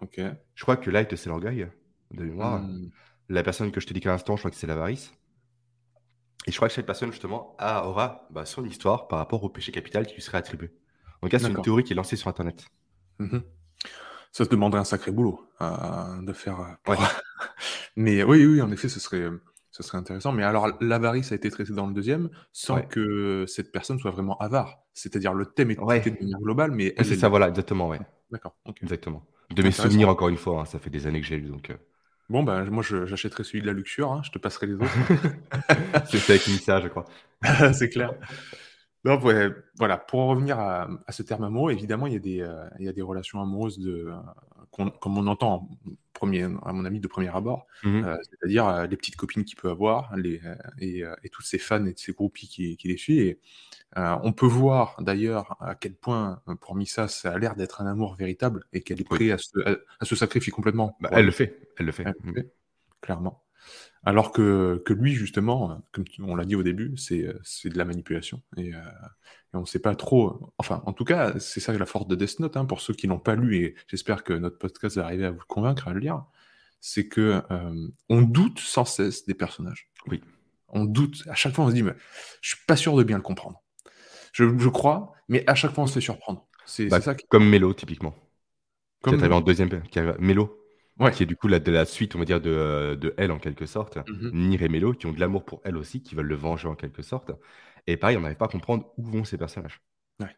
Ok. 0.00 0.20
Je 0.54 0.62
crois 0.62 0.76
que 0.76 0.90
Light, 0.90 1.14
c'est 1.16 1.28
l'orgueil 1.28 1.68
de 2.12 2.24
mémoire. 2.24 2.62
Hmm. 2.62 2.90
La 3.28 3.42
personne 3.42 3.72
que 3.72 3.80
je 3.80 3.86
te 3.86 3.92
dis 3.92 4.00
qu'à 4.00 4.10
l'instant, 4.10 4.36
je 4.36 4.40
crois 4.40 4.50
que 4.50 4.56
c'est 4.56 4.66
l'avarice. 4.66 5.12
Et 6.46 6.52
je 6.52 6.56
crois 6.56 6.68
que 6.68 6.74
cette 6.74 6.86
personne, 6.86 7.10
justement, 7.10 7.56
a, 7.58 7.86
aura 7.88 8.28
bah, 8.30 8.46
son 8.46 8.64
histoire 8.64 9.08
par 9.08 9.18
rapport 9.18 9.42
au 9.42 9.48
péché 9.48 9.72
capital 9.72 10.06
qui 10.06 10.14
lui 10.14 10.22
serait 10.22 10.38
attribué. 10.38 10.70
En 11.20 11.26
tout 11.26 11.30
cas, 11.30 11.40
c'est 11.40 11.50
une 11.50 11.60
théorie 11.60 11.82
qui 11.82 11.92
est 11.92 11.96
lancée 11.96 12.16
sur 12.16 12.28
Internet. 12.28 12.66
Mhm 13.18 13.42
ça 14.36 14.44
se 14.44 14.50
demanderait 14.50 14.80
un 14.80 14.84
sacré 14.84 15.12
boulot 15.12 15.40
euh, 15.62 16.20
de 16.20 16.32
faire. 16.34 16.60
Euh, 16.90 16.94
mais 17.96 18.22
oui, 18.22 18.44
oui, 18.44 18.60
en 18.60 18.70
effet, 18.70 18.90
ce 18.90 19.00
serait, 19.00 19.30
ce 19.70 19.82
serait 19.82 19.96
intéressant. 19.96 20.30
Mais 20.30 20.42
alors, 20.42 20.68
l'avarice 20.82 21.32
a 21.32 21.36
été 21.36 21.48
traité 21.48 21.72
dans 21.72 21.86
le 21.86 21.94
deuxième 21.94 22.28
sans 22.52 22.82
que 22.82 23.46
cette 23.48 23.72
personne 23.72 23.98
soit 23.98 24.10
vraiment 24.10 24.36
avare. 24.36 24.80
C'est-à-dire, 24.92 25.32
le 25.32 25.46
thème 25.46 25.70
est 25.70 25.76
traité 25.76 26.10
de 26.10 26.18
manière 26.20 26.38
globale, 26.40 26.70
mais 26.72 26.94
c'est 26.98 27.16
ça, 27.16 27.30
voilà, 27.30 27.48
exactement, 27.48 27.88
ouais. 27.88 27.98
D'accord. 28.30 28.54
Exactement. 28.82 29.24
De 29.54 29.62
mes 29.62 29.70
souvenirs, 29.70 30.10
encore 30.10 30.28
une 30.28 30.36
fois, 30.36 30.60
hein, 30.60 30.64
ça 30.66 30.78
fait 30.78 30.90
des 30.90 31.06
années 31.06 31.22
que 31.22 31.26
j'ai 31.26 31.38
lu, 31.38 31.48
donc. 31.48 31.70
Euh. 31.70 31.76
Bon, 32.28 32.42
ben, 32.42 32.62
moi, 32.66 32.82
j'achèterai 32.82 33.42
celui 33.42 33.62
de 33.62 33.66
la 33.66 33.72
luxure, 33.72 34.12
hein, 34.12 34.20
je 34.22 34.32
te 34.32 34.38
passerai 34.38 34.66
les 34.66 34.74
autres. 34.74 34.84
c'est 36.10 36.28
avec 36.28 36.46
Missa, 36.46 36.82
je 36.82 36.88
crois. 36.88 37.06
c'est 37.72 37.88
clair 37.88 38.12
voilà, 39.78 39.96
pour 39.98 40.20
en 40.20 40.28
revenir 40.28 40.58
à, 40.58 40.88
ce 41.10 41.22
terme 41.22 41.44
amoureux, 41.44 41.72
évidemment, 41.72 42.06
il 42.06 42.12
y 42.12 42.16
a 42.16 42.20
des, 42.20 42.40
euh, 42.40 42.64
il 42.78 42.86
y 42.86 42.88
a 42.88 42.92
des 42.92 43.02
relations 43.02 43.40
amoureuses 43.40 43.78
de, 43.78 44.08
euh, 44.08 44.90
comme 45.00 45.18
on 45.18 45.26
entend 45.26 45.68
premier, 46.12 46.44
à 46.44 46.72
mon 46.72 46.84
avis 46.84 46.98
de 46.98 47.06
premier 47.08 47.28
abord, 47.28 47.66
mmh 47.84 48.04
euh, 48.04 48.16
c'est-à-dire 48.22 48.86
les 48.86 48.96
petites 48.96 49.16
copines 49.16 49.44
qu'il 49.44 49.56
peut 49.56 49.70
avoir, 49.70 50.16
les, 50.16 50.40
et, 50.78 51.02
et, 51.22 51.28
tous 51.28 51.42
ces 51.42 51.58
fans 51.58 51.84
et 51.86 51.94
ces 51.96 52.12
groupies 52.12 52.48
qui, 52.48 52.76
qui 52.76 52.88
les 52.88 52.96
suivent. 52.96 53.26
Et, 53.26 53.40
on 53.96 54.32
peut 54.32 54.46
voir 54.46 54.96
d'ailleurs 55.00 55.56
à 55.58 55.74
quel 55.74 55.94
point 55.94 56.42
pour 56.60 56.74
Missa 56.74 57.08
ça 57.08 57.32
a 57.32 57.38
l'air 57.38 57.56
d'être 57.56 57.80
un 57.80 57.86
amour 57.86 58.14
véritable 58.14 58.64
et 58.74 58.82
qu'elle 58.82 59.00
est 59.00 59.04
prête 59.04 59.30
à, 59.30 59.38
se, 59.38 59.58
à, 60.00 60.04
se, 60.04 60.14
sacrifier 60.14 60.52
complètement. 60.52 60.98
Bah, 61.00 61.08
elle 61.12 61.24
le 61.24 61.30
fait, 61.30 61.70
elle 61.78 61.86
le 61.86 61.92
fait. 61.92 62.02
Elle 62.04 62.14
le 62.24 62.32
fait 62.34 62.52
clairement. 63.00 63.45
Alors 64.06 64.30
que, 64.30 64.82
que 64.86 64.92
lui, 64.92 65.14
justement, 65.14 65.82
comme 65.92 66.04
on 66.20 66.36
l'a 66.36 66.44
dit 66.44 66.54
au 66.54 66.62
début, 66.62 66.96
c'est 66.96 67.24
de 67.24 67.76
la 67.76 67.84
manipulation. 67.84 68.40
Et, 68.56 68.72
on 69.52 69.60
ne 69.60 69.66
sait 69.66 69.80
pas 69.80 69.94
trop. 69.96 70.52
Enfin, 70.58 70.82
en 70.86 70.92
tout 70.92 71.04
cas, 71.04 71.38
c'est 71.38 71.60
ça 71.60 71.72
la 71.72 71.86
force 71.86 72.06
de 72.06 72.14
Death 72.14 72.40
Note, 72.40 72.56
hein, 72.56 72.64
pour 72.66 72.80
ceux 72.80 72.94
qui 72.94 73.06
l'ont 73.06 73.18
pas 73.18 73.34
lu, 73.34 73.56
et 73.56 73.74
j'espère 73.88 74.22
que 74.22 74.32
notre 74.32 74.58
podcast 74.58 74.96
va 74.96 75.04
arriver 75.04 75.24
à 75.24 75.30
vous 75.30 75.42
convaincre 75.48 75.88
à 75.88 75.92
le 75.92 76.00
lire, 76.00 76.24
c'est 76.80 77.08
que 77.08 77.42
euh, 77.50 77.88
on 78.08 78.22
doute 78.22 78.60
sans 78.60 78.84
cesse 78.84 79.26
des 79.26 79.34
personnages. 79.34 79.90
Oui. 80.06 80.22
On 80.68 80.84
doute. 80.84 81.24
À 81.28 81.34
chaque 81.34 81.54
fois, 81.54 81.64
on 81.64 81.70
se 81.70 81.74
dit, 81.74 81.82
mais 81.82 81.94
je 82.42 82.50
suis 82.50 82.64
pas 82.66 82.76
sûr 82.76 82.96
de 82.96 83.02
bien 83.02 83.16
le 83.16 83.22
comprendre. 83.22 83.62
Je, 84.32 84.68
crois, 84.68 85.14
mais 85.28 85.42
à 85.46 85.54
chaque 85.54 85.72
fois, 85.72 85.84
on 85.84 85.86
se 85.86 85.94
fait 85.94 86.00
surprendre. 86.00 86.46
C'est 86.66 86.88
bah, 86.88 87.00
ça 87.00 87.14
Comme 87.14 87.48
Melo, 87.48 87.72
typiquement. 87.72 88.14
Comme 89.02 89.20
en 89.32 89.40
deuxième. 89.40 89.70
Melo. 90.18 90.65
Ouais. 90.98 91.12
Qui 91.12 91.24
est 91.24 91.26
du 91.26 91.36
coup 91.36 91.48
la, 91.48 91.58
de 91.58 91.70
la 91.70 91.84
suite, 91.84 92.14
on 92.14 92.18
va 92.18 92.24
dire, 92.24 92.40
de, 92.40 92.96
de 92.98 93.14
elle 93.18 93.30
en 93.30 93.38
quelque 93.38 93.66
sorte. 93.66 93.98
Mm 94.08 94.30
Nir 94.48 94.62
et 94.62 94.68
Melo, 94.68 94.92
qui 94.92 95.06
ont 95.06 95.12
de 95.12 95.20
l'amour 95.20 95.44
pour 95.44 95.60
elle 95.64 95.76
aussi, 95.76 96.02
qui 96.02 96.14
veulent 96.14 96.26
le 96.26 96.36
venger 96.36 96.68
en 96.68 96.74
quelque 96.74 97.02
sorte. 97.02 97.32
Et 97.86 97.96
pareil, 97.96 98.16
on 98.16 98.20
n'arrive 98.20 98.36
pas 98.36 98.46
à 98.46 98.48
comprendre 98.48 98.92
où 98.96 99.04
vont 99.04 99.24
ces 99.24 99.38
personnages. 99.38 99.80
Ouais. 100.20 100.34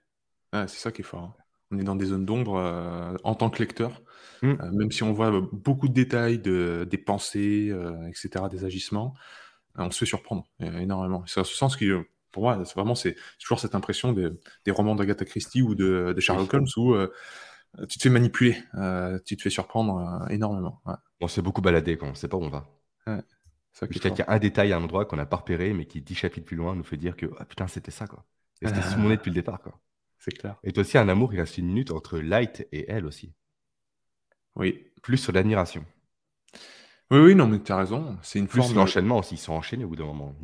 c'est 0.52 0.78
ça 0.78 0.92
qui 0.92 1.02
est 1.02 1.04
fort. 1.04 1.22
Hein. 1.22 1.34
On 1.70 1.78
est 1.78 1.84
dans 1.84 1.96
des 1.96 2.06
zones 2.06 2.24
d'ombre 2.24 2.56
euh, 2.56 3.14
en 3.24 3.34
tant 3.34 3.50
que 3.50 3.58
lecteur, 3.58 4.02
mm. 4.42 4.48
euh, 4.48 4.72
même 4.72 4.90
si 4.90 5.02
on 5.02 5.12
voit 5.12 5.30
beaucoup 5.52 5.88
de 5.88 5.92
détails 5.92 6.38
de, 6.38 6.86
des 6.90 6.98
pensées, 6.98 7.68
euh, 7.70 8.08
etc., 8.08 8.46
des 8.50 8.64
agissements, 8.64 9.14
on 9.76 9.90
se 9.90 9.98
fait 9.98 10.06
surprendre 10.06 10.44
énormément. 10.60 11.22
C'est 11.26 11.40
à 11.40 11.44
ce 11.44 11.54
sens 11.54 11.76
que, 11.76 12.04
pour 12.32 12.42
moi, 12.42 12.60
c'est 12.64 12.74
vraiment 12.74 12.96
c'est 12.96 13.16
toujours 13.38 13.60
cette 13.60 13.76
impression 13.76 14.12
des, 14.12 14.28
des 14.64 14.70
romans 14.72 14.96
d'Agatha 14.96 15.24
Christie 15.24 15.62
ou 15.62 15.76
de, 15.76 16.12
de 16.16 16.20
Sherlock 16.20 16.52
Holmes 16.52 16.66
où 16.76 16.96
tu 17.88 17.98
te 17.98 18.02
fais 18.02 18.10
manipuler, 18.10 18.56
tu 19.24 19.36
te 19.36 19.42
fais 19.42 19.50
surprendre 19.50 20.26
énormément. 20.30 20.82
On 21.20 21.28
s'est 21.28 21.42
beaucoup 21.42 21.62
baladé 21.62 21.96
quand 21.96 22.06
on 22.06 22.10
ne 22.10 22.14
sait 22.14 22.28
pas 22.28 22.36
où 22.36 22.44
on 22.44 22.50
va. 22.50 22.68
Jusqu'à 23.90 24.10
qu'il 24.10 24.18
y 24.18 24.22
a 24.22 24.30
un 24.30 24.38
détail 24.38 24.72
à 24.72 24.76
un 24.76 24.82
endroit 24.82 25.04
qu'on 25.04 25.16
n'a 25.16 25.26
pas 25.26 25.36
repéré, 25.36 25.72
mais 25.72 25.86
qui, 25.86 26.00
dix 26.00 26.14
chapitres 26.14 26.46
plus 26.46 26.56
loin, 26.56 26.74
nous 26.74 26.82
fait 26.82 26.96
dire 26.96 27.16
que 27.16 27.26
ah, 27.38 27.44
putain, 27.44 27.68
c'était 27.68 27.90
ça, 27.90 28.06
quoi. 28.06 28.24
Et 28.60 28.66
c'était 28.66 28.82
sous 28.82 28.98
mon 28.98 29.08
nez 29.08 29.16
depuis 29.16 29.30
le 29.30 29.36
départ, 29.36 29.60
quoi. 29.60 29.78
C'est 30.18 30.32
clair. 30.32 30.56
Et 30.64 30.72
toi 30.72 30.80
aussi, 30.80 30.98
un 30.98 31.08
amour, 31.08 31.32
il 31.32 31.40
reste 31.40 31.58
une 31.58 31.66
minute 31.66 31.92
entre 31.92 32.18
Light 32.18 32.66
et 32.72 32.90
elle 32.90 33.06
aussi. 33.06 33.32
Oui. 34.56 34.86
Plus 35.02 35.18
sur 35.18 35.32
l'admiration. 35.32 35.84
Oui, 37.10 37.18
oui, 37.20 37.34
non, 37.36 37.46
mais 37.46 37.62
tu 37.62 37.70
as 37.70 37.76
raison. 37.76 38.18
C'est 38.22 38.40
une 38.40 38.48
Plus 38.48 38.60
forme. 38.60 38.74
l'enchaînement 38.74 39.18
aussi. 39.18 39.36
Ils 39.36 39.38
sont 39.38 39.52
enchaînés 39.52 39.84
au 39.84 39.88
bout 39.88 39.96
d'un 39.96 40.06
moment, 40.06 40.34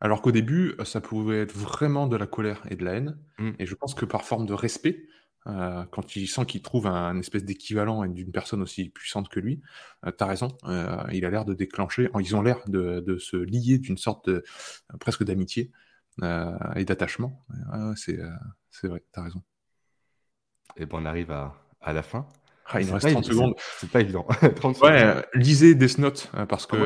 Alors 0.00 0.22
qu'au 0.22 0.30
début, 0.30 0.74
ça 0.84 1.00
pouvait 1.00 1.40
être 1.40 1.52
vraiment 1.52 2.06
de 2.06 2.16
la 2.16 2.26
colère 2.26 2.62
et 2.70 2.76
de 2.76 2.84
la 2.84 2.92
haine. 2.92 3.18
Mm. 3.38 3.50
Et 3.58 3.66
je 3.66 3.74
pense 3.74 3.94
que 3.94 4.04
par 4.04 4.24
forme 4.24 4.46
de 4.46 4.54
respect, 4.54 5.04
euh, 5.48 5.84
quand 5.90 6.14
il 6.14 6.28
sent 6.28 6.46
qu'il 6.46 6.62
trouve 6.62 6.86
un, 6.86 7.18
espèce 7.18 7.44
d'équivalent 7.44 8.06
d'une 8.06 8.30
personne 8.30 8.62
aussi 8.62 8.90
puissante 8.90 9.28
que 9.28 9.40
lui, 9.40 9.60
euh, 10.06 10.12
t'as 10.12 10.26
raison, 10.26 10.56
euh, 10.64 11.02
il 11.12 11.24
a 11.24 11.30
l'air 11.30 11.44
de 11.44 11.54
déclencher, 11.54 12.08
ils 12.20 12.36
ont 12.36 12.42
l'air 12.42 12.60
de, 12.68 13.16
se 13.18 13.36
lier 13.36 13.78
d'une 13.78 13.98
sorte 13.98 14.28
de, 14.28 14.44
presque 15.00 15.24
d'amitié 15.24 15.72
et 16.22 16.84
d'attachement. 16.84 17.44
c'est 17.96 18.18
vrai, 18.84 19.02
t'as 19.12 19.22
raison. 19.22 19.42
Et 20.76 20.86
bon, 20.86 21.02
on 21.02 21.06
arrive 21.06 21.30
à, 21.32 21.54
à 21.80 21.92
la 21.92 22.02
fin. 22.02 22.26
Ah, 22.66 22.80
il 22.80 22.86
nous 22.86 22.94
reste 22.94 23.10
30 23.10 23.24
secondes. 23.24 23.54
C'est 23.78 23.90
pas 23.90 24.00
évident. 24.00 24.26
30 24.56 24.80
ouais, 24.80 25.26
lisez 25.34 25.74
Death 25.74 25.98
Note 25.98 26.30
parce 26.48 26.66
que. 26.66 26.76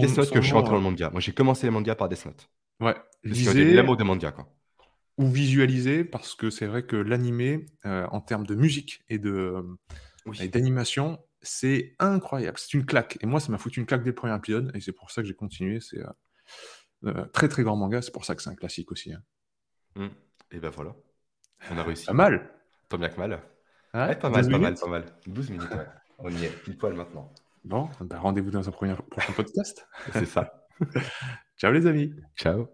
Death 0.00 0.16
Note 0.16 0.30
que 0.30 0.40
je 0.40 0.46
suis 0.46 0.54
rentré 0.54 0.70
dans 0.70 0.76
le 0.76 0.82
manga. 0.82 1.10
Moi, 1.10 1.20
j'ai 1.20 1.32
commencé 1.32 1.66
les 1.66 1.72
mangas 1.72 1.96
par 1.96 2.08
Death 2.08 2.24
Note. 2.26 2.48
Ouais, 2.80 2.94
lisez. 3.24 3.74
l'amour 3.74 3.96
des 3.96 4.04
mangas, 4.04 4.30
quoi 4.30 4.48
ou 5.18 5.28
visualiser, 5.28 6.04
parce 6.04 6.34
que 6.34 6.50
c'est 6.50 6.66
vrai 6.66 6.84
que 6.84 6.96
l'animé, 6.96 7.66
euh, 7.86 8.06
en 8.10 8.20
termes 8.20 8.46
de 8.46 8.54
musique 8.54 9.02
et 9.08 9.18
de 9.18 9.64
d'animation, 10.52 11.18
c'est 11.40 11.94
incroyable. 11.98 12.58
C'est 12.58 12.74
une 12.74 12.84
claque. 12.84 13.18
Et 13.22 13.26
moi, 13.26 13.40
ça 13.40 13.52
m'a 13.52 13.58
foutu 13.58 13.80
une 13.80 13.86
claque 13.86 14.02
dès 14.02 14.10
le 14.10 14.14
premier 14.14 14.34
épisode, 14.34 14.70
et 14.74 14.80
c'est 14.80 14.92
pour 14.92 15.10
ça 15.10 15.22
que 15.22 15.28
j'ai 15.28 15.34
continué. 15.34 15.80
C'est 15.80 16.00
euh, 16.00 16.10
euh, 17.04 17.24
très 17.26 17.48
très 17.48 17.62
grand 17.62 17.76
manga, 17.76 18.02
c'est 18.02 18.12
pour 18.12 18.24
ça 18.24 18.34
que 18.34 18.42
c'est 18.42 18.50
un 18.50 18.54
classique 18.54 18.90
aussi. 18.92 19.12
Hein. 19.12 19.22
Mmh. 19.94 20.06
Et 20.52 20.58
ben 20.58 20.70
voilà, 20.70 20.94
on 21.70 21.78
a 21.78 21.82
réussi. 21.82 22.06
Pas 22.06 22.12
mal. 22.12 22.50
Tant 22.88 22.98
bien 22.98 23.08
que 23.08 23.18
mal. 23.18 23.42
pas 23.92 24.06
mal, 24.06 24.18
pas 24.18 24.58
mal, 24.58 24.74
pas 24.74 24.86
mal. 24.86 25.04
12 25.26 25.50
minutes, 25.50 25.68
On 26.18 26.30
y 26.30 26.44
est, 26.44 26.62
pile 26.62 26.76
poil 26.76 26.94
maintenant. 26.94 27.32
Bon, 27.64 27.88
bah, 28.00 28.18
rendez-vous 28.18 28.50
dans 28.50 28.68
un 28.68 28.72
prochain 28.72 29.32
podcast. 29.34 29.86
c'est 30.12 30.26
ça. 30.26 30.68
Ciao 31.56 31.72
les 31.72 31.86
amis. 31.86 32.12
Ciao. 32.36 32.68